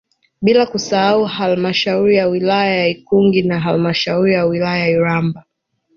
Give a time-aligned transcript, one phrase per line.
[0.41, 5.45] Bila kusahau Halamashauri ya wilaya ya Ikungi na halmashauri ya wilaya Iramba